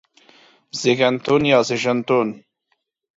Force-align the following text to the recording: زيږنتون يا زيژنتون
زيږنتون 0.79 1.41
يا 1.51 1.59
زيژنتون 1.67 2.29